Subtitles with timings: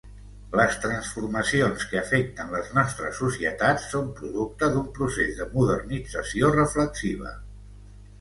[0.59, 7.35] Les transformacions que afecten les nostres societats són producte d'un procés de modernització reflexiva.